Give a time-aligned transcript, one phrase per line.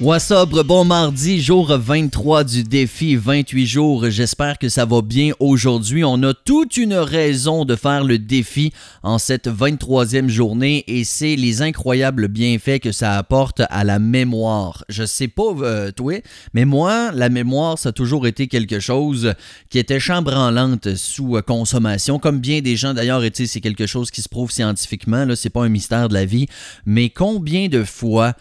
[0.00, 4.10] Up, bon mardi, jour 23 du défi, 28 jours.
[4.10, 6.04] J'espère que ça va bien aujourd'hui.
[6.04, 8.72] On a toute une raison de faire le défi
[9.02, 14.84] en cette 23e journée et c'est les incroyables bienfaits que ça apporte à la mémoire.
[14.88, 16.22] Je sais pas, euh, toi,
[16.54, 19.34] mais moi, la mémoire, ça a toujours été quelque chose
[19.68, 22.20] qui était chambranlante sous euh, consommation.
[22.20, 25.50] Comme bien des gens d'ailleurs, et c'est quelque chose qui se prouve scientifiquement, là, c'est
[25.50, 26.46] pas un mystère de la vie.
[26.86, 28.34] Mais combien de fois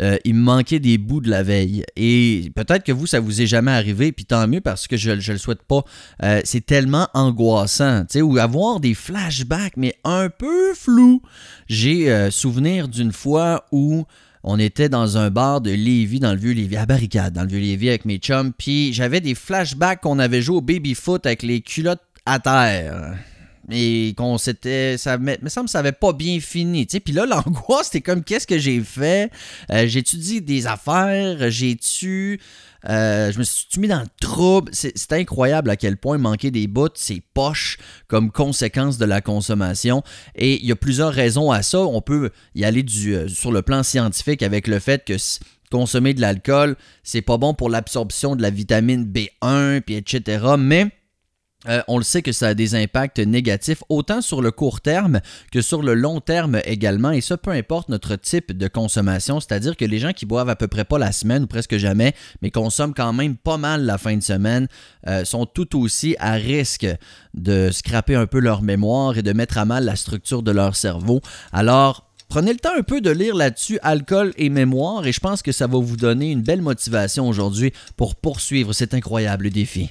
[0.00, 1.84] euh, il me manquait des bouts de la veille.
[1.96, 5.10] Et peut-être que vous, ça vous est jamais arrivé, puis tant mieux parce que je
[5.10, 5.84] ne le souhaite pas.
[6.22, 11.22] Euh, c'est tellement angoissant, tu sais, ou avoir des flashbacks, mais un peu flous.
[11.68, 14.04] J'ai euh, souvenir d'une fois où
[14.42, 17.48] on était dans un bar de Lévis, dans le vieux Lévis, à Barricade, dans le
[17.48, 21.42] vieux Lévis avec mes chums, puis j'avais des flashbacks qu'on avait joué au baby-foot avec
[21.42, 23.16] les culottes à terre
[23.70, 27.86] et qu'on s'était ça me, semble ça avait pas bien fini tu puis là l'angoisse
[27.86, 29.30] c'était comme qu'est-ce que j'ai fait?
[29.70, 31.50] Euh, j'ai-tu dit des affaires?
[31.50, 32.40] J'ai-tu
[32.88, 34.70] euh, je me suis mis dans le trouble?
[34.72, 40.02] C'est incroyable à quel point manquer des bouts, c'est poche comme conséquence de la consommation.
[40.34, 41.80] Et il y a plusieurs raisons à ça.
[41.80, 45.14] On peut y aller du, euh, sur le plan scientifique avec le fait que
[45.70, 50.54] consommer de l'alcool, c'est pas bon pour l'absorption de la vitamine B1, puis etc.
[50.58, 50.90] Mais
[51.68, 55.20] euh, on le sait que ça a des impacts négatifs autant sur le court terme
[55.50, 59.76] que sur le long terme également, et ça peu importe notre type de consommation, c'est-à-dire
[59.76, 62.50] que les gens qui boivent à peu près pas la semaine ou presque jamais, mais
[62.50, 64.68] consomment quand même pas mal la fin de semaine,
[65.06, 66.86] euh, sont tout aussi à risque
[67.34, 70.76] de scraper un peu leur mémoire et de mettre à mal la structure de leur
[70.76, 71.20] cerveau.
[71.52, 75.42] Alors, Prenez le temps un peu de lire là-dessus alcool et mémoire et je pense
[75.42, 79.90] que ça va vous donner une belle motivation aujourd'hui pour poursuivre cet incroyable défi.